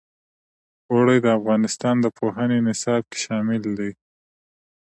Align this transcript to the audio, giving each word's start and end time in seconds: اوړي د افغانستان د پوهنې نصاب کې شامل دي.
اوړي 0.91 1.17
د 1.21 1.27
افغانستان 1.37 1.95
د 2.01 2.05
پوهنې 2.17 2.59
نصاب 2.67 3.01
کې 3.11 3.17
شامل 3.25 3.61
دي. 3.79 3.91